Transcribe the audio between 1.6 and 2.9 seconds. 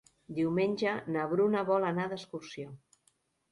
vol anar d'excursió.